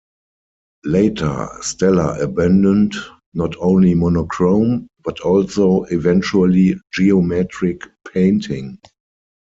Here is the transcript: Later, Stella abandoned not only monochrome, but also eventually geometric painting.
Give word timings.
Later, 0.85 1.47
Stella 1.61 2.17
abandoned 2.23 2.95
not 3.35 3.55
only 3.59 3.93
monochrome, 3.93 4.87
but 5.03 5.19
also 5.19 5.83
eventually 5.91 6.79
geometric 6.91 7.83
painting. 8.11 8.79